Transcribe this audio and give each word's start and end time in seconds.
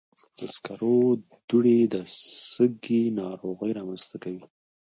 د 0.37 0.39
سکرو 0.55 0.97
دوړې 1.49 1.79
د 1.93 1.95
سږي 2.51 3.01
ناروغۍ 3.19 3.71
رامنځته 3.79 4.15
کوي. 4.23 4.43